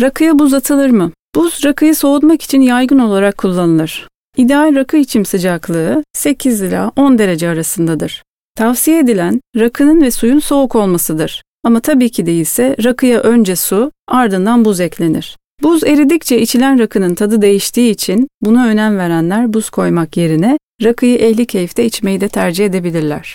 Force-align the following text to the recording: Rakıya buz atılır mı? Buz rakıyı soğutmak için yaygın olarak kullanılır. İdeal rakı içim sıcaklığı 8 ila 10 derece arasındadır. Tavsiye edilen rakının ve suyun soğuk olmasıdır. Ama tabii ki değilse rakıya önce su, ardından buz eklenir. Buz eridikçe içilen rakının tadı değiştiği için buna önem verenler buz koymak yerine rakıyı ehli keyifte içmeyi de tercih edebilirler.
Rakıya 0.00 0.38
buz 0.38 0.54
atılır 0.54 0.90
mı? 0.90 1.12
Buz 1.34 1.64
rakıyı 1.64 1.94
soğutmak 1.94 2.42
için 2.42 2.60
yaygın 2.60 2.98
olarak 2.98 3.38
kullanılır. 3.38 4.08
İdeal 4.36 4.74
rakı 4.74 4.96
içim 4.96 5.24
sıcaklığı 5.24 6.04
8 6.12 6.62
ila 6.62 6.92
10 6.96 7.18
derece 7.18 7.48
arasındadır. 7.48 8.22
Tavsiye 8.56 8.98
edilen 8.98 9.40
rakının 9.56 10.02
ve 10.02 10.10
suyun 10.10 10.38
soğuk 10.38 10.76
olmasıdır. 10.76 11.42
Ama 11.64 11.80
tabii 11.80 12.10
ki 12.10 12.26
değilse 12.26 12.76
rakıya 12.84 13.20
önce 13.20 13.56
su, 13.56 13.92
ardından 14.08 14.64
buz 14.64 14.80
eklenir. 14.80 15.36
Buz 15.62 15.84
eridikçe 15.84 16.40
içilen 16.40 16.78
rakının 16.78 17.14
tadı 17.14 17.42
değiştiği 17.42 17.90
için 17.90 18.28
buna 18.42 18.66
önem 18.66 18.98
verenler 18.98 19.52
buz 19.52 19.70
koymak 19.70 20.16
yerine 20.16 20.58
rakıyı 20.84 21.18
ehli 21.18 21.46
keyifte 21.46 21.84
içmeyi 21.84 22.20
de 22.20 22.28
tercih 22.28 22.66
edebilirler. 22.66 23.34